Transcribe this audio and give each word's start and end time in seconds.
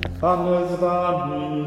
Pan 0.00 0.46
z 0.68 0.80
wami. 0.80 1.64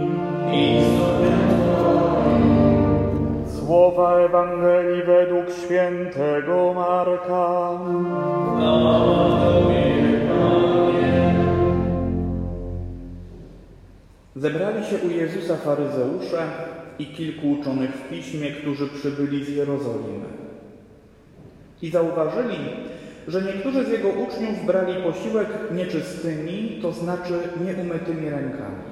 Słowa 3.60 4.20
Ewangelii 4.20 5.04
według 5.04 5.46
świętego 5.66 6.74
Marka. 6.74 7.70
Zebrali 14.36 14.86
się 14.86 14.98
u 14.98 15.10
Jezusa 15.10 15.56
faryzeusze 15.56 16.48
i 17.00 17.06
kilku 17.06 17.52
uczonych 17.52 17.92
w 17.92 18.10
piśmie, 18.10 18.52
którzy 18.52 18.88
przybyli 18.88 19.46
z 19.46 19.50
Jerozolimy. 19.50 20.26
I 21.82 21.90
zauważyli, 21.90 22.58
że 23.28 23.42
niektórzy 23.42 23.86
z 23.86 23.90
jego 23.90 24.10
uczniów 24.10 24.66
brali 24.66 25.04
posiłek 25.04 25.48
nieczystymi, 25.72 26.80
to 26.82 26.92
znaczy 26.92 27.34
nieumytymi 27.66 28.30
rękami. 28.30 28.84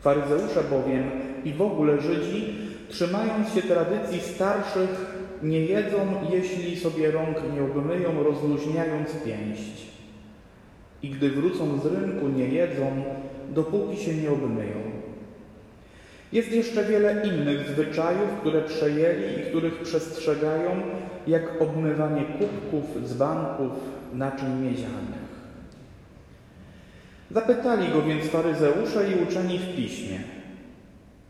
Faryzeusze 0.00 0.64
bowiem 0.70 1.10
i 1.44 1.52
w 1.52 1.62
ogóle 1.62 2.00
Żydzi, 2.00 2.54
trzymając 2.88 3.54
się 3.54 3.62
tradycji 3.62 4.20
starszych, 4.20 5.22
nie 5.42 5.60
jedzą, 5.60 5.98
jeśli 6.30 6.80
sobie 6.80 7.10
rąk 7.10 7.36
nie 7.54 7.62
obmyją, 7.62 8.22
rozluźniając 8.22 9.10
pięść. 9.10 9.86
I 11.02 11.10
gdy 11.10 11.30
wrócą 11.30 11.78
z 11.80 11.86
rynku, 11.86 12.28
nie 12.28 12.48
jedzą, 12.48 13.04
dopóki 13.50 13.96
się 13.96 14.14
nie 14.14 14.30
obmyją. 14.30 14.91
Jest 16.32 16.52
jeszcze 16.52 16.84
wiele 16.84 17.26
innych 17.26 17.68
zwyczajów, 17.68 18.30
które 18.40 18.62
przejęli 18.62 19.40
i 19.40 19.50
których 19.50 19.82
przestrzegają, 19.82 20.70
jak 21.26 21.62
obmywanie 21.62 22.24
kubków, 22.24 23.04
dzbanków, 23.04 23.72
naczyń 24.14 24.60
miedzianych. 24.60 25.32
Zapytali 27.30 27.88
go 27.88 28.02
więc 28.02 28.24
faryzeusze 28.24 29.10
i 29.10 29.22
uczeni 29.22 29.58
w 29.58 29.76
piśmie: 29.76 30.18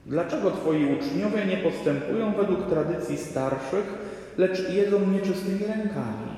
Dlaczego 0.06 0.50
twoi 0.50 0.84
uczniowie 0.84 1.46
nie 1.46 1.56
postępują 1.56 2.32
według 2.32 2.70
tradycji 2.70 3.18
starszych, 3.18 3.94
lecz 4.38 4.70
jedzą 4.70 5.10
nieczystymi 5.10 5.66
rękami? 5.66 6.32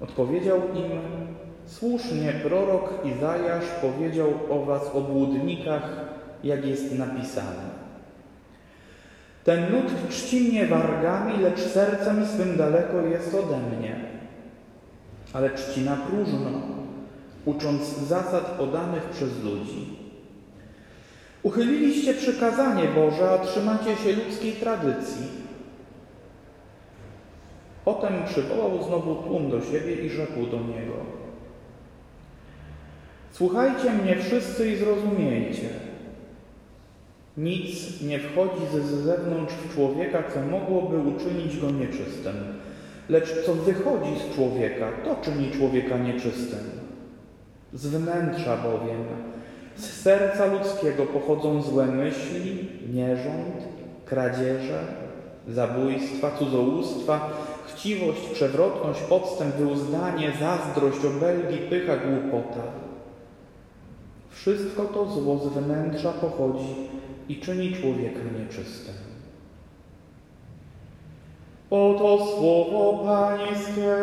Odpowiedział 0.00 0.58
im: 0.58 0.90
Słusznie 1.66 2.32
prorok 2.32 2.90
Izajasz 3.04 3.64
powiedział 3.82 4.28
o 4.50 4.64
was 4.64 4.90
obłudnikach, 4.94 6.14
jak 6.44 6.66
jest 6.66 6.98
napisane. 6.98 7.84
Ten 9.44 9.72
lud 9.72 9.84
czci 10.10 10.40
mnie 10.40 10.66
wargami, 10.66 11.42
lecz 11.42 11.60
sercem 11.60 12.26
swym 12.26 12.56
daleko 12.56 13.00
jest 13.00 13.34
ode 13.34 13.58
mnie. 13.58 13.96
Ale 15.32 15.50
czci 15.50 15.80
na 15.80 15.96
próżno, 15.96 16.50
ucząc 17.44 17.98
zasad 17.98 18.44
podanych 18.44 19.02
przez 19.02 19.44
ludzi. 19.44 19.98
Uchyliliście 21.42 22.14
przykazanie 22.14 22.84
Boże, 22.88 23.30
a 23.30 23.38
trzymacie 23.38 23.96
się 23.96 24.12
ludzkiej 24.12 24.52
tradycji. 24.52 25.26
Potem 27.84 28.12
przywołał 28.26 28.84
znowu 28.84 29.14
tłum 29.14 29.50
do 29.50 29.60
siebie 29.60 29.94
i 29.94 30.10
rzekł 30.10 30.46
do 30.46 30.60
niego: 30.60 30.94
Słuchajcie 33.32 33.90
mnie 33.90 34.16
wszyscy 34.16 34.70
i 34.70 34.76
zrozumiejcie. 34.76 35.83
Nic 37.36 38.00
nie 38.02 38.18
wchodzi 38.18 38.66
z 38.74 39.04
zewnątrz 39.04 39.54
w 39.54 39.74
człowieka, 39.74 40.22
co 40.34 40.40
mogłoby 40.40 40.98
uczynić 40.98 41.60
go 41.60 41.70
nieczystym. 41.70 42.34
Lecz 43.08 43.44
co 43.46 43.54
wychodzi 43.54 44.12
z 44.20 44.34
człowieka, 44.34 44.88
to 45.04 45.16
czyni 45.22 45.50
człowieka 45.50 45.98
nieczystym. 45.98 46.58
Z 47.72 47.86
wnętrza 47.86 48.56
bowiem, 48.56 49.04
z 49.76 50.02
serca 50.02 50.46
ludzkiego 50.46 51.06
pochodzą 51.06 51.62
złe 51.62 51.86
myśli, 51.86 52.68
nierząd, 52.94 53.64
kradzieże, 54.04 54.84
zabójstwa, 55.48 56.30
cudzołóstwa, 56.38 57.30
chciwość, 57.66 58.20
przewrotność, 58.32 59.00
podstęp, 59.00 59.54
wyuzdanie, 59.54 60.32
zazdrość, 60.40 61.04
obelgi, 61.04 61.58
pycha, 61.58 61.96
głupota. 61.96 62.62
Wszystko 64.34 64.84
to 64.84 65.06
zło 65.06 65.38
z 65.38 65.48
wnętrza 65.48 66.12
pochodzi 66.12 66.74
i 67.28 67.40
czyni 67.40 67.72
człowieka 67.72 68.20
nieczystym. 68.38 68.94
Oto 71.70 72.26
słowo 72.26 73.04
Pańskie. 73.04 73.94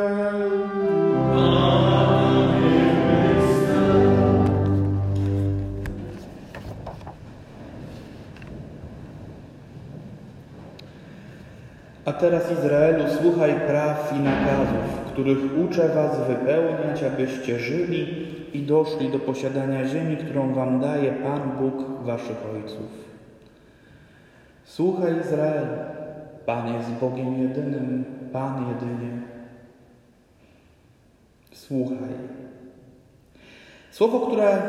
A 12.05 12.13
teraz 12.13 12.51
Izraelu, 12.51 13.03
słuchaj 13.21 13.55
praw 13.67 14.13
i 14.17 14.19
nakazów, 14.19 15.11
których 15.11 15.37
uczę 15.65 15.89
was 15.89 16.27
wypełniać, 16.27 17.03
abyście 17.03 17.59
żyli 17.59 18.27
i 18.53 18.61
doszli 18.61 19.09
do 19.09 19.19
posiadania 19.19 19.87
ziemi, 19.87 20.17
którą 20.17 20.53
wam 20.53 20.79
daje 20.79 21.11
Pan 21.11 21.41
Bóg 21.59 22.05
waszych 22.05 22.37
ojców. 22.55 23.11
Słuchaj 24.63 25.19
Izrael, 25.21 25.67
Pan 26.45 26.73
jest 26.73 26.89
Bogiem 26.89 27.41
jedynym, 27.41 28.05
Pan 28.33 28.65
jedynie. 28.67 29.11
Słuchaj. 31.51 32.13
Słowo, 33.91 34.19
które 34.19 34.61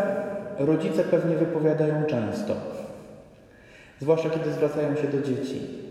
rodzice 0.58 1.04
pewnie 1.04 1.36
wypowiadają 1.36 2.04
często, 2.04 2.54
zwłaszcza 4.00 4.30
kiedy 4.30 4.52
zwracają 4.52 4.96
się 4.96 5.08
do 5.08 5.22
dzieci. 5.22 5.81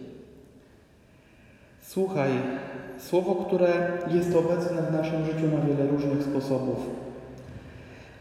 Słuchaj, 1.94 2.32
słowo, 2.98 3.36
które 3.36 3.98
jest 4.08 4.36
obecne 4.36 4.82
w 4.82 4.92
naszym 4.92 5.26
życiu 5.26 5.48
na 5.48 5.62
wiele 5.62 5.88
różnych 5.92 6.24
sposobów, 6.24 6.78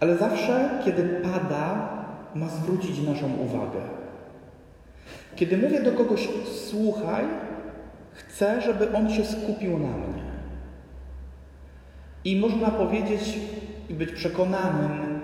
ale 0.00 0.16
zawsze, 0.16 0.70
kiedy 0.84 1.02
pada, 1.02 1.88
ma 2.34 2.48
zwrócić 2.48 3.02
naszą 3.02 3.26
uwagę. 3.34 3.80
Kiedy 5.36 5.56
mówię 5.56 5.82
do 5.82 5.92
kogoś 5.92 6.28
słuchaj, 6.70 7.24
chcę, 8.12 8.60
żeby 8.60 8.96
on 8.96 9.10
się 9.10 9.24
skupił 9.24 9.78
na 9.78 9.96
mnie. 9.96 10.22
I 12.24 12.40
można 12.40 12.70
powiedzieć 12.70 13.38
i 13.88 13.94
być 13.94 14.12
przekonanym, 14.12 15.20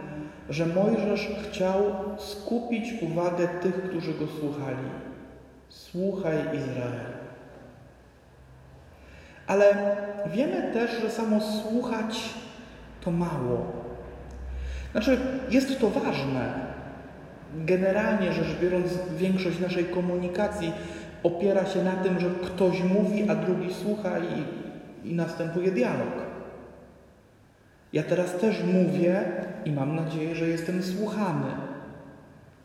że 0.51 0.67
Mojżesz 0.67 1.31
chciał 1.43 1.83
skupić 2.19 3.03
uwagę 3.03 3.49
tych, 3.49 3.83
którzy 3.83 4.15
go 4.15 4.27
słuchali. 4.41 4.89
Słuchaj 5.69 6.37
Izrael. 6.37 7.26
Ale 9.47 9.97
wiemy 10.27 10.73
też, 10.73 11.01
że 11.01 11.11
samo 11.11 11.41
słuchać 11.41 12.31
to 13.01 13.11
mało. 13.11 13.73
Znaczy, 14.93 15.19
jest 15.51 15.81
to 15.81 15.91
ważne. 15.91 16.55
Generalnie 17.57 18.33
rzecz 18.33 18.59
biorąc, 18.63 18.99
większość 19.19 19.61
naszej 19.61 19.85
komunikacji 19.85 20.73
opiera 21.23 21.67
się 21.67 21.85
na 21.85 21.93
tym, 21.93 22.21
że 22.21 22.31
ktoś 22.31 22.83
mówi, 22.83 23.31
a 23.31 23.35
drugi 23.35 23.75
słucha 23.75 24.19
i, 24.19 24.45
i 25.09 25.15
następuje 25.15 25.71
dialog. 25.71 26.27
Ja 27.93 28.03
teraz 28.03 28.37
też 28.37 28.63
mówię 28.63 29.25
i 29.65 29.73
mam 29.73 29.97
nadzieję, 29.97 30.35
że 30.35 30.49
jestem 30.49 30.83
słuchany. 30.83 31.47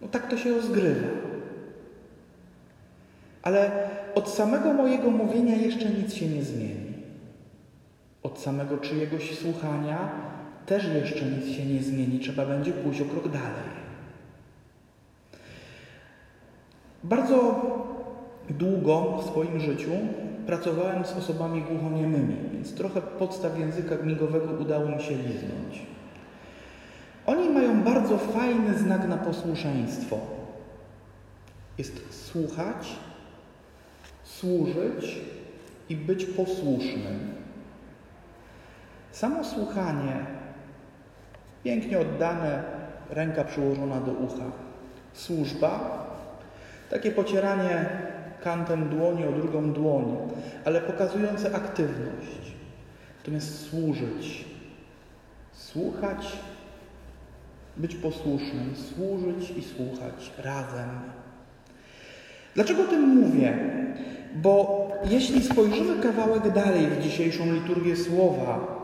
No 0.02 0.08
tak 0.08 0.28
to 0.28 0.38
się 0.38 0.52
rozgrywa. 0.56 1.21
Ale 3.44 3.72
od 4.16 4.30
samego 4.30 4.74
mojego 4.74 5.12
mówienia 5.12 5.56
jeszcze 5.56 5.90
nic 5.90 6.14
się 6.14 6.28
nie 6.28 6.44
zmieni. 6.44 6.94
Od 8.24 8.40
samego 8.40 8.78
czyjegoś 8.78 9.38
słuchania 9.40 10.12
też 10.66 10.86
jeszcze 10.86 11.26
nic 11.26 11.56
się 11.56 11.66
nie 11.66 11.84
zmieni. 11.84 12.20
Trzeba 12.20 12.46
będzie 12.46 12.72
pójść 12.72 13.02
o 13.02 13.06
krok 13.06 13.28
dalej. 13.28 13.82
Bardzo 17.04 17.62
długo 18.50 19.18
w 19.22 19.26
swoim 19.26 19.60
życiu 19.60 19.92
pracowałem 20.46 21.06
z 21.06 21.14
osobami 21.14 21.62
głuchoniemymi, 21.62 22.36
więc 22.54 22.74
trochę 22.74 23.02
podstaw 23.02 23.60
języka 23.60 23.96
migowego 24.04 24.54
udało 24.60 24.90
mi 24.90 25.02
się 25.04 25.16
liznąć. 25.16 25.86
Oni 27.26 27.50
mają 27.50 27.84
bardzo 27.84 28.18
fajny 28.18 28.74
znak 28.78 29.08
na 29.08 29.18
posłuszeństwo. 29.18 30.18
Jest 31.78 32.26
słuchać, 32.26 32.96
służyć 34.42 35.20
i 35.90 35.96
być 35.96 36.26
posłusznym. 36.26 37.34
Samo 39.12 39.44
słuchanie, 39.44 40.26
pięknie 41.64 42.00
oddane, 42.00 42.64
ręka 43.10 43.44
przyłożona 43.44 44.02
do 44.02 44.12
ucha. 44.12 44.52
Służba, 45.14 46.06
takie 46.90 47.12
pocieranie 47.12 47.90
kantem 48.44 48.90
dłoni 48.90 49.26
o 49.26 49.32
drugą 49.32 49.74
dłoń, 49.74 50.18
ale 50.66 50.82
pokazujące 50.82 51.56
aktywność. 51.56 52.52
Natomiast 53.18 53.70
służyć, 53.70 54.46
słuchać 55.52 56.38
być 57.78 57.96
posłusznym, 57.96 58.74
służyć 58.76 59.52
i 59.58 59.64
słuchać 59.64 60.32
razem. 60.38 60.90
Dlaczego 62.56 62.84
o 62.84 62.88
tym 62.88 63.02
mówię? 63.02 63.58
Bo 64.36 64.88
jeśli 65.10 65.44
spojrzymy 65.44 66.04
kawałek 66.04 66.52
dalej 66.52 66.88
w 66.88 67.02
dzisiejszą 67.02 67.54
liturgię 67.54 67.96
słowa, 67.96 68.82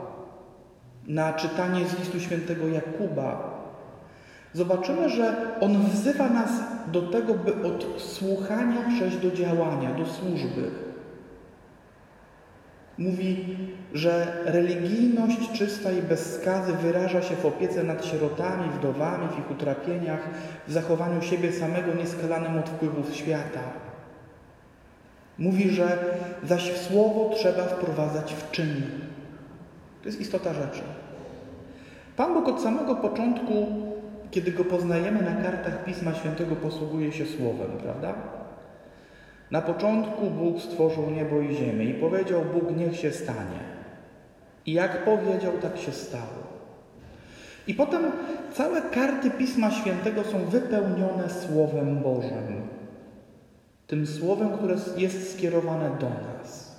na 1.07 1.33
czytanie 1.33 1.85
z 1.85 1.99
listu 1.99 2.19
świętego 2.19 2.67
Jakuba, 2.67 3.57
zobaczymy, 4.53 5.09
że 5.09 5.35
on 5.61 5.83
wzywa 5.83 6.29
nas 6.29 6.49
do 6.87 7.01
tego, 7.01 7.33
by 7.33 7.67
od 7.67 8.01
słuchania 8.01 8.81
przejść 8.95 9.17
do 9.17 9.31
działania, 9.31 9.93
do 9.93 10.05
służby. 10.05 10.71
Mówi, 12.97 13.57
że 13.93 14.41
religijność 14.45 15.51
czysta 15.51 15.91
i 15.91 16.01
bez 16.01 16.35
skazy 16.35 16.73
wyraża 16.73 17.21
się 17.21 17.35
w 17.35 17.45
opiece 17.45 17.83
nad 17.83 18.05
sierotami, 18.05 18.69
wdowami, 18.69 19.27
w 19.27 19.39
ich 19.39 19.51
utrapieniach, 19.51 20.29
w 20.67 20.71
zachowaniu 20.71 21.21
siebie 21.21 21.51
samego 21.51 21.93
nieskalanym 21.93 22.59
od 22.59 22.69
wpływów 22.69 23.15
świata. 23.15 23.59
Mówi, 25.39 25.69
że 25.69 25.97
zaś 26.43 26.77
słowo 26.77 27.29
trzeba 27.35 27.63
wprowadzać 27.63 28.33
w 28.33 28.51
czyn. 28.51 28.81
To 30.01 30.09
jest 30.09 30.21
istota 30.21 30.53
rzeczy. 30.53 30.81
Pan 32.15 32.33
Bóg 32.33 32.47
od 32.47 32.61
samego 32.61 32.95
początku, 32.95 33.67
kiedy 34.31 34.51
go 34.51 34.65
poznajemy 34.65 35.21
na 35.21 35.43
kartach 35.43 35.83
Pisma 35.83 36.13
Świętego, 36.13 36.55
posługuje 36.55 37.11
się 37.11 37.25
słowem, 37.25 37.71
prawda? 37.83 38.13
Na 39.51 39.61
początku 39.61 40.29
Bóg 40.29 40.61
stworzył 40.61 41.09
niebo 41.09 41.41
i 41.41 41.55
ziemię 41.55 41.85
i 41.85 41.93
powiedział 41.93 42.41
Bóg, 42.53 42.77
niech 42.77 42.95
się 42.95 43.11
stanie. 43.11 43.59
I 44.65 44.73
jak 44.73 45.05
powiedział, 45.05 45.51
tak 45.61 45.77
się 45.77 45.91
stało. 45.91 46.47
I 47.67 47.73
potem 47.73 48.01
całe 48.53 48.81
karty 48.81 49.31
Pisma 49.31 49.71
Świętego 49.71 50.23
są 50.23 50.45
wypełnione 50.45 51.29
Słowem 51.29 51.99
Bożym. 51.99 52.67
Tym 53.87 54.07
Słowem, 54.07 54.57
które 54.57 54.75
jest 54.97 55.33
skierowane 55.33 55.97
do 55.99 56.09
nas. 56.09 56.77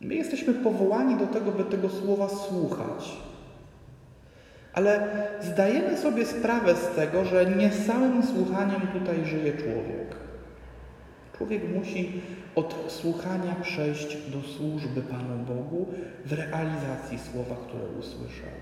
My 0.00 0.14
jesteśmy 0.14 0.54
powołani 0.54 1.16
do 1.16 1.26
tego, 1.26 1.52
by 1.52 1.64
tego 1.64 1.88
Słowa 1.88 2.28
słuchać. 2.28 3.12
Ale 4.72 5.08
zdajemy 5.40 5.96
sobie 5.96 6.26
sprawę 6.26 6.74
z 6.76 6.96
tego, 6.96 7.24
że 7.24 7.46
nie 7.46 7.72
samym 7.72 8.22
słuchaniem 8.26 8.80
tutaj 8.92 9.24
żyje 9.24 9.52
człowiek. 9.52 10.16
Człowiek 11.38 11.62
musi 11.74 12.22
od 12.54 12.74
słuchania 12.88 13.54
przejść 13.62 14.16
do 14.30 14.42
służby 14.42 15.02
Panu 15.02 15.44
Bogu 15.44 15.86
w 16.26 16.32
realizacji 16.32 17.18
słowa, 17.18 17.56
które 17.68 17.84
usłyszał. 17.98 18.52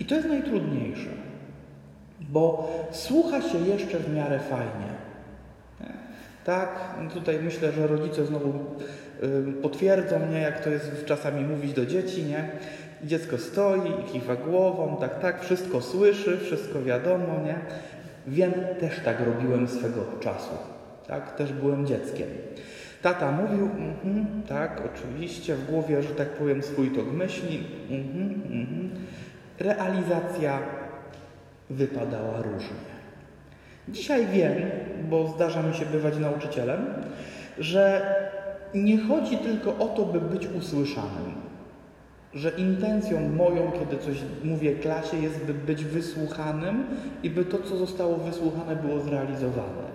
I 0.00 0.04
to 0.04 0.14
jest 0.14 0.28
najtrudniejsze, 0.28 1.10
bo 2.20 2.70
słucha 2.92 3.42
się 3.42 3.58
jeszcze 3.58 3.98
w 3.98 4.14
miarę 4.14 4.38
fajnie. 4.38 4.99
Tak, 6.44 6.94
tutaj 7.14 7.38
myślę, 7.42 7.72
że 7.72 7.86
rodzice 7.86 8.26
znowu 8.26 8.52
potwierdzą 9.62 10.26
mnie, 10.26 10.40
jak 10.40 10.64
to 10.64 10.70
jest 10.70 11.04
czasami 11.04 11.44
mówić 11.44 11.72
do 11.72 11.86
dzieci, 11.86 12.24
nie? 12.24 12.48
Dziecko 13.04 13.38
stoi 13.38 13.90
i 13.90 14.12
kiwa 14.12 14.36
głową, 14.36 14.96
tak, 15.00 15.20
tak, 15.20 15.44
wszystko 15.44 15.80
słyszy, 15.80 16.38
wszystko 16.38 16.82
wiadomo, 16.82 17.40
nie? 17.44 17.54
Wiem, 18.26 18.52
też 18.80 19.00
tak 19.04 19.16
robiłem 19.20 19.68
swego 19.68 20.04
czasu. 20.20 20.52
Tak, 21.06 21.36
też 21.36 21.52
byłem 21.52 21.86
dzieckiem. 21.86 22.28
Tata 23.02 23.32
mówił, 23.32 23.70
mm 23.74 23.94
-hmm, 24.04 24.48
tak, 24.48 24.82
oczywiście, 24.94 25.54
w 25.54 25.70
głowie, 25.70 26.02
że 26.02 26.08
tak 26.08 26.28
powiem, 26.28 26.62
swój 26.62 26.90
tok 26.90 27.12
myśli. 27.12 27.66
Mm 27.90 28.02
-hmm, 28.02 28.52
mm 28.52 28.66
-hmm. 28.66 28.88
Realizacja 29.58 30.58
wypadała 31.70 32.42
różnie. 32.42 32.90
Dzisiaj 33.88 34.26
wiem, 34.26 34.54
bo 35.10 35.28
zdarza 35.28 35.62
mi 35.62 35.74
się 35.74 35.86
bywać 35.86 36.18
nauczycielem, 36.18 36.86
że 37.58 38.14
nie 38.74 38.98
chodzi 38.98 39.36
tylko 39.36 39.76
o 39.78 39.88
to, 39.88 40.04
by 40.04 40.20
być 40.20 40.46
usłyszanym. 40.46 41.40
Że 42.34 42.50
intencją 42.50 43.28
moją, 43.28 43.72
kiedy 43.72 44.02
coś 44.02 44.16
mówię 44.44 44.74
klasie, 44.74 45.16
jest, 45.16 45.44
by 45.44 45.54
być 45.54 45.84
wysłuchanym 45.84 46.84
i 47.22 47.30
by 47.30 47.44
to, 47.44 47.58
co 47.58 47.76
zostało 47.76 48.16
wysłuchane, 48.16 48.76
było 48.76 49.00
zrealizowane. 49.00 49.90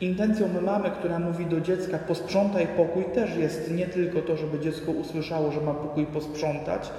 Intencją 0.00 0.48
mamy, 0.62 0.90
która 0.90 1.18
mówi 1.18 1.46
do 1.46 1.60
dziecka 1.60 1.98
posprzątaj 1.98 2.66
pokój, 2.66 3.04
też 3.04 3.36
jest 3.36 3.70
nie 3.70 3.86
tylko 3.86 4.22
to, 4.22 4.36
żeby 4.36 4.58
dziecko 4.58 4.92
usłyszało, 4.92 5.52
że 5.52 5.60
ma 5.60 5.74
pokój 5.74 6.06
posprzątać, 6.06 6.90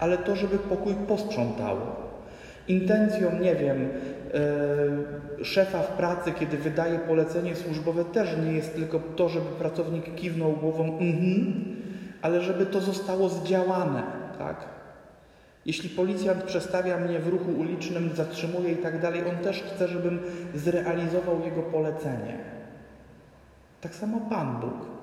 ale 0.00 0.18
to, 0.18 0.36
żeby 0.36 0.58
pokój 0.58 0.94
posprzątało. 0.94 2.15
Intencją, 2.68 3.38
nie 3.40 3.54
wiem, 3.54 3.88
yy, 5.38 5.44
szefa 5.44 5.82
w 5.82 5.88
pracy, 5.88 6.32
kiedy 6.32 6.58
wydaje 6.58 6.98
polecenie 6.98 7.56
służbowe, 7.56 8.04
też 8.04 8.36
nie 8.44 8.52
jest 8.52 8.74
tylko 8.74 9.00
to, 9.16 9.28
żeby 9.28 9.46
pracownik 9.58 10.14
kiwnął 10.14 10.52
głową, 10.52 10.98
mhm, 10.98 11.64
ale 12.22 12.40
żeby 12.40 12.66
to 12.66 12.80
zostało 12.80 13.28
zdziałane, 13.28 14.02
tak? 14.38 14.56
Jeśli 15.66 15.88
policjant 15.88 16.42
przestawia 16.42 16.98
mnie 16.98 17.18
w 17.18 17.28
ruchu 17.28 17.50
ulicznym, 17.50 18.10
zatrzymuje 18.14 18.72
i 18.72 18.76
tak 18.76 19.00
dalej, 19.00 19.22
on 19.30 19.36
też 19.36 19.62
chce, 19.62 19.88
żebym 19.88 20.20
zrealizował 20.54 21.40
jego 21.44 21.62
polecenie. 21.62 22.38
Tak 23.80 23.94
samo 23.94 24.20
Pan 24.30 24.60
Bóg, 24.60 24.95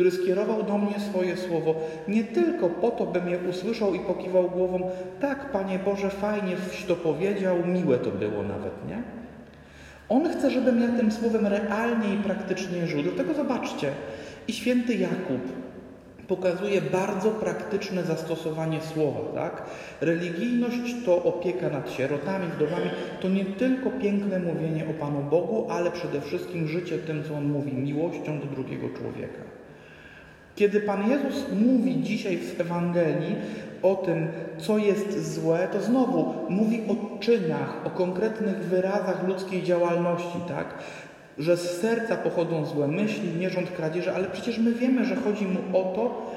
który 0.00 0.22
skierował 0.22 0.62
do 0.62 0.78
mnie 0.78 1.00
swoje 1.00 1.36
słowo, 1.36 1.74
nie 2.08 2.24
tylko 2.24 2.68
po 2.68 2.90
to, 2.90 3.06
bym 3.06 3.28
je 3.28 3.38
usłyszał 3.38 3.94
i 3.94 4.00
pokiwał 4.00 4.50
głową, 4.50 4.90
tak, 5.20 5.52
Panie 5.52 5.78
Boże, 5.78 6.10
fajnie 6.10 6.56
to 6.88 6.96
powiedział, 6.96 7.56
miłe 7.66 7.98
to 7.98 8.10
było 8.10 8.42
nawet, 8.42 8.88
nie? 8.88 9.02
On 10.08 10.28
chce, 10.28 10.50
żebym 10.50 10.80
ja 10.80 10.88
tym 10.88 11.12
słowem 11.12 11.46
realnie 11.46 12.14
i 12.14 12.18
praktycznie 12.18 12.86
żył. 12.86 13.02
Dlatego 13.02 13.34
zobaczcie, 13.34 13.92
i 14.48 14.52
święty 14.52 14.94
Jakub, 14.94 15.40
pokazuje 16.28 16.80
bardzo 16.80 17.30
praktyczne 17.30 18.02
zastosowanie 18.02 18.80
słowa. 18.80 19.20
Tak? 19.34 19.62
Religijność 20.00 20.94
to 21.04 21.22
opieka 21.24 21.70
nad 21.70 21.90
sierotami, 21.90 22.46
wdowami, 22.56 22.90
to 23.20 23.28
nie 23.28 23.44
tylko 23.44 23.90
piękne 23.90 24.38
mówienie 24.38 24.84
o 24.90 25.00
Panu 25.00 25.22
Bogu, 25.30 25.66
ale 25.70 25.90
przede 25.90 26.20
wszystkim 26.20 26.68
życie 26.68 26.98
tym, 26.98 27.24
co 27.24 27.34
On 27.34 27.44
mówi, 27.44 27.72
miłością 27.72 28.40
do 28.40 28.46
drugiego 28.46 28.88
człowieka. 28.88 29.49
Kiedy 30.56 30.80
Pan 30.80 31.10
Jezus 31.10 31.44
mówi 31.52 32.02
dzisiaj 32.02 32.36
w 32.36 32.60
Ewangelii 32.60 33.36
o 33.82 33.94
tym, 33.94 34.28
co 34.58 34.78
jest 34.78 35.34
złe, 35.34 35.68
to 35.72 35.80
znowu 35.80 36.34
mówi 36.48 36.82
o 36.88 37.18
czynach, 37.18 37.86
o 37.86 37.90
konkretnych 37.90 38.56
wyrazach 38.56 39.28
ludzkiej 39.28 39.62
działalności, 39.62 40.38
tak? 40.48 40.74
że 41.38 41.56
z 41.56 41.80
serca 41.80 42.16
pochodzą 42.16 42.64
złe 42.64 42.88
myśli, 42.88 43.36
nierząd 43.38 43.70
kradzieży, 43.70 44.14
ale 44.14 44.28
przecież 44.28 44.58
my 44.58 44.72
wiemy, 44.72 45.04
że 45.04 45.16
chodzi 45.16 45.46
mu 45.46 45.78
o 45.78 45.92
to, 45.94 46.32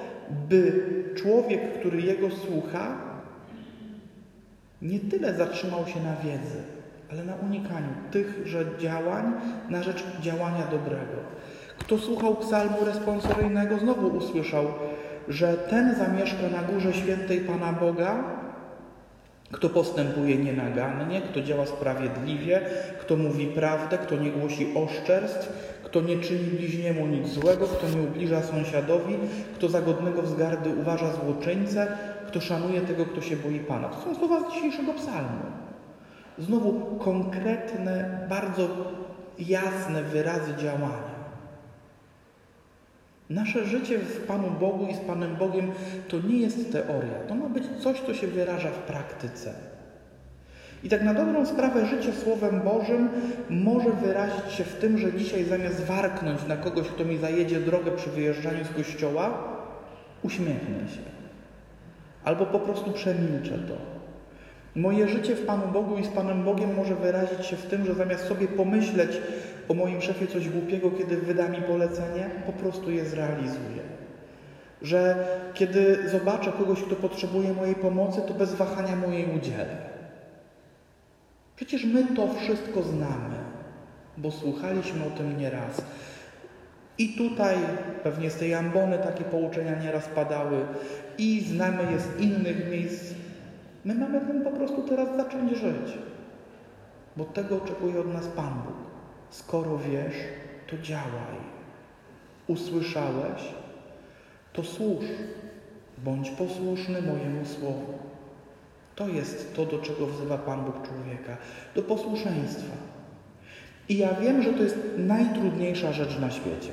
by 0.50 0.84
człowiek, 1.16 1.80
który 1.80 2.02
jego 2.02 2.30
słucha, 2.32 2.98
nie 4.82 5.00
tyle 5.00 5.34
zatrzymał 5.34 5.88
się 5.88 6.04
na 6.04 6.16
wiedzy, 6.16 6.62
ale 7.12 7.24
na 7.24 7.36
unikaniu 7.36 7.90
tychże 8.12 8.66
działań 8.80 9.34
na 9.70 9.84
rzecz 9.84 10.04
działania 10.22 10.68
dobrego. 10.72 11.18
Kto 11.94 12.02
słuchał 12.02 12.36
psalmu 12.36 12.86
responsoryjnego, 12.86 13.80
znowu 13.80 14.08
usłyszał, 14.08 14.66
że 15.28 15.54
ten 15.54 15.96
zamieszka 15.96 16.50
na 16.52 16.64
górze 16.74 16.94
świętej 16.94 17.40
Pana 17.40 17.74
Boga, 17.74 18.24
kto 19.52 19.70
postępuje 19.70 20.36
nienagannie, 20.36 21.22
kto 21.22 21.42
działa 21.42 21.66
sprawiedliwie, 21.66 22.62
kto 23.00 23.16
mówi 23.16 23.48
prawdę, 23.48 23.98
kto 23.98 24.16
nie 24.16 24.32
głosi 24.32 24.68
oszczerstw, 24.76 25.54
kto 25.84 26.02
nie 26.02 26.18
czyni 26.20 26.40
bliźniemu 26.40 27.08
nic 27.08 27.28
złego, 27.28 27.68
kto 27.68 27.90
nie 27.90 28.02
ubliża 28.02 28.42
sąsiadowi, 28.42 29.16
kto 29.56 29.70
za 29.70 29.82
godnego 29.82 30.22
wzgardy 30.22 30.70
uważa 30.70 31.14
złoczyńcę, 31.14 31.88
kto 32.28 32.42
szanuje 32.42 32.82
tego, 32.82 33.06
kto 33.06 33.22
się 33.22 33.36
boi 33.36 33.60
Pana. 33.60 33.90
To 33.90 34.02
są 34.02 34.16
słowa 34.16 34.40
z 34.40 34.54
dzisiejszego 34.54 34.94
psalmu. 34.94 35.46
Znowu 36.40 36.98
konkretne, 37.00 38.20
bardzo 38.30 38.68
jasne 39.40 40.04
wyrazy 40.04 40.56
działania. 40.56 41.23
Nasze 43.34 43.66
życie 43.66 44.00
w 44.00 44.26
Panu 44.28 44.52
Bogu 44.60 44.88
i 44.88 44.96
z 44.96 45.00
Panem 45.00 45.36
Bogiem 45.36 45.72
to 46.08 46.18
nie 46.20 46.38
jest 46.38 46.72
teoria. 46.72 47.20
To 47.28 47.36
ma 47.36 47.50
być 47.50 47.64
coś, 47.80 48.02
co 48.02 48.14
się 48.14 48.28
wyraża 48.28 48.70
w 48.70 48.78
praktyce. 48.78 49.54
I 50.84 50.90
tak 50.90 51.04
na 51.04 51.14
dobrą 51.14 51.46
sprawę 51.46 51.86
życie 51.86 52.14
Słowem 52.14 52.62
Bożym 52.62 53.10
może 53.50 53.92
wyrazić 53.92 54.54
się 54.54 54.64
w 54.64 54.76
tym, 54.76 54.98
że 54.98 55.14
dzisiaj 55.14 55.44
zamiast 55.44 55.84
warknąć 55.86 56.48
na 56.48 56.58
kogoś, 56.58 56.88
kto 56.88 57.06
mi 57.06 57.18
zajedzie 57.18 57.60
drogę 57.60 57.92
przy 57.92 58.10
wyjeżdżaniu 58.10 58.66
z 58.66 58.76
kościoła, 58.76 59.44
uśmiechnę 60.24 60.80
się. 60.80 61.02
Albo 62.24 62.46
po 62.46 62.60
prostu 62.60 62.92
przemilczę 62.92 63.58
to. 63.68 63.76
Moje 64.76 65.08
życie 65.08 65.36
w 65.36 65.46
Panu 65.46 65.68
Bogu 65.68 65.98
i 65.98 66.06
z 66.06 66.10
Panem 66.10 66.44
Bogiem 66.44 66.76
może 66.76 66.96
wyrazić 66.96 67.46
się 67.46 67.56
w 67.56 67.66
tym, 67.66 67.86
że 67.86 67.94
zamiast 67.94 68.28
sobie 68.28 68.48
pomyśleć 68.48 69.22
o 69.70 69.74
moim 69.74 70.02
szefie 70.02 70.28
coś 70.28 70.50
głupiego, 70.50 70.92
kiedy 70.92 71.18
wyda 71.18 71.50
mi 71.50 71.62
polecenie, 71.62 72.30
po 72.46 72.52
prostu 72.52 72.92
je 72.92 73.06
zrealizuję. 73.06 73.84
Że 74.82 75.28
kiedy 75.54 76.10
zobaczę 76.10 76.52
kogoś, 76.52 76.82
kto 76.82 76.96
potrzebuje 76.96 77.54
mojej 77.54 77.76
pomocy, 77.76 78.22
to 78.28 78.34
bez 78.34 78.54
wahania 78.54 78.96
mojej 78.96 79.38
udzielę. 79.38 79.78
Przecież 81.56 81.86
my 81.86 82.04
to 82.16 82.34
wszystko 82.34 82.84
znamy, 82.84 83.36
bo 84.18 84.32
słuchaliśmy 84.32 85.06
o 85.06 85.18
tym 85.18 85.38
nieraz. 85.38 85.82
I 86.98 87.14
tutaj 87.18 87.56
pewnie 88.04 88.30
z 88.30 88.36
tej 88.36 88.54
ambony 88.54 88.98
takie 88.98 89.24
pouczenia 89.24 89.80
nieraz 89.80 90.08
padały 90.08 90.66
i 91.18 91.42
znamy 91.42 91.92
je 91.92 92.00
z 92.00 92.20
innych 92.20 92.70
miejsc. 92.72 93.14
My 93.86 93.96
mamy 93.96 94.22
tym 94.22 94.44
po 94.44 94.52
prostu 94.52 94.82
teraz 94.82 95.16
zacząć 95.18 95.52
żyć, 95.52 95.98
bo 97.18 97.26
tego 97.26 97.58
oczekuje 97.58 98.00
od 98.00 98.14
nas 98.14 98.28
Pan 98.28 98.54
Bóg. 98.54 98.93
Skoro 99.34 99.78
wiesz, 99.78 100.16
to 100.68 100.78
działaj. 100.78 101.36
Usłyszałeś, 102.48 103.42
to 104.54 104.64
służ. 104.64 105.06
Bądź 105.98 106.30
posłuszny 106.30 107.02
mojemu 107.02 107.46
słowu. 107.46 107.94
To 108.96 109.08
jest 109.08 109.56
to, 109.56 109.66
do 109.66 109.80
czego 109.80 110.08
wzywa 110.08 110.38
Pan 110.38 110.66
Bóg 110.66 110.76
człowieka 110.76 111.38
do 111.76 111.82
posłuszeństwa. 111.82 112.74
I 113.90 113.98
ja 113.98 114.14
wiem, 114.14 114.44
że 114.44 114.54
to 114.54 114.64
jest 114.64 114.78
najtrudniejsza 114.98 115.94
rzecz 115.94 116.20
na 116.20 116.32
świecie. 116.32 116.72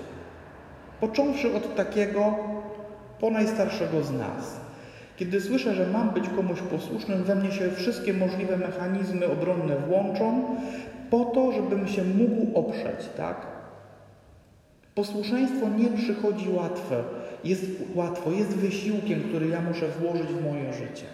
Począwszy 1.00 1.54
od 1.54 1.76
takiego 1.76 2.34
po 3.20 3.30
najstarszego 3.30 4.02
z 4.02 4.12
nas. 4.12 4.60
Kiedy 5.16 5.40
słyszę, 5.40 5.74
że 5.74 5.86
mam 5.86 6.10
być 6.10 6.28
komuś 6.28 6.60
posłusznym, 6.60 7.24
we 7.24 7.34
mnie 7.34 7.52
się 7.52 7.70
wszystkie 7.70 8.12
możliwe 8.12 8.56
mechanizmy 8.56 9.26
obronne 9.26 9.76
włączą, 9.76 10.56
po 11.10 11.24
to, 11.24 11.52
żebym 11.52 11.88
się 11.88 12.04
mógł 12.04 12.58
oprzeć, 12.58 13.08
tak? 13.16 13.46
Posłuszeństwo 14.94 15.68
nie 15.68 15.88
przychodzi 15.88 16.50
łatwe, 16.50 17.04
jest 17.44 17.64
łatwo, 17.94 18.30
jest 18.30 18.56
wysiłkiem, 18.56 19.20
który 19.20 19.48
ja 19.48 19.60
muszę 19.60 19.88
włożyć 19.88 20.26
w 20.26 20.44
moje 20.44 20.72
życie. 20.72 21.06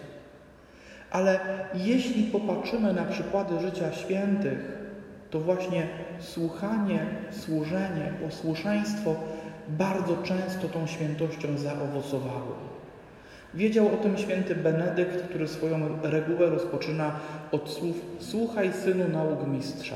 Ale 1.11 1.39
jeśli 1.73 2.23
popatrzymy 2.23 2.93
na 2.93 3.05
przykłady 3.05 3.59
życia 3.59 3.91
świętych, 3.91 4.77
to 5.29 5.39
właśnie 5.39 5.87
słuchanie, 6.19 6.99
służenie, 7.31 8.13
posłuszeństwo 8.25 9.15
bardzo 9.69 10.17
często 10.23 10.67
tą 10.67 10.87
świętością 10.87 11.57
zaowocowało. 11.57 12.76
Wiedział 13.53 13.87
o 13.87 13.97
tym 13.97 14.17
święty 14.17 14.55
Benedykt, 14.55 15.21
który 15.21 15.47
swoją 15.47 15.99
regułę 16.03 16.49
rozpoczyna 16.49 17.11
od 17.51 17.69
słów 17.69 17.95
Słuchaj 18.19 18.73
synu 18.73 19.07
nauk 19.07 19.47
mistrza. 19.47 19.95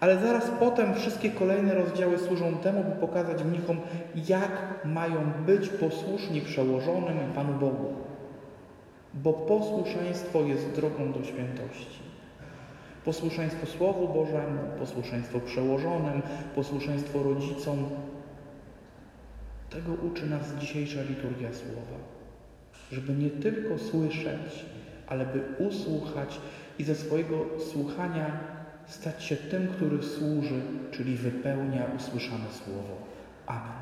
Ale 0.00 0.18
zaraz 0.18 0.50
potem 0.60 0.94
wszystkie 0.94 1.30
kolejne 1.30 1.74
rozdziały 1.74 2.18
służą 2.18 2.54
temu, 2.54 2.84
by 2.84 2.90
pokazać 2.90 3.44
mnichom, 3.44 3.80
jak 4.28 4.84
mają 4.84 5.32
być 5.46 5.68
posłuszni 5.68 6.40
przełożonym 6.40 7.18
Panu 7.34 7.52
Bogu. 7.52 7.94
Bo 9.14 9.32
posłuszeństwo 9.32 10.42
jest 10.42 10.70
drogą 10.70 11.12
do 11.12 11.24
świętości. 11.24 11.98
Posłuszeństwo 13.04 13.66
Słowu 13.66 14.08
Bożemu, 14.08 14.60
posłuszeństwo 14.78 15.40
przełożonym, 15.40 16.22
posłuszeństwo 16.54 17.22
rodzicom. 17.22 17.88
Tego 19.70 19.92
uczy 19.92 20.26
nas 20.26 20.54
dzisiejsza 20.60 21.02
liturgia 21.02 21.52
Słowa. 21.52 22.17
Żeby 22.92 23.14
nie 23.14 23.30
tylko 23.30 23.78
słyszeć, 23.78 24.64
ale 25.06 25.26
by 25.26 25.42
usłuchać 25.58 26.40
i 26.78 26.84
ze 26.84 26.94
swojego 26.94 27.46
słuchania 27.72 28.40
stać 28.86 29.22
się 29.22 29.36
tym, 29.36 29.68
który 29.68 30.02
służy, 30.02 30.60
czyli 30.90 31.16
wypełnia 31.16 31.86
usłyszane 31.96 32.50
Słowo. 32.50 32.96
Amen. 33.46 33.78